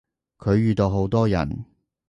[0.39, 1.63] 佢遇到好多人